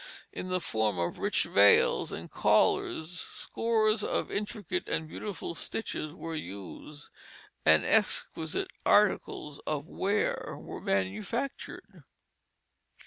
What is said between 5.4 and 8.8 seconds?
stitches were used, and exquisite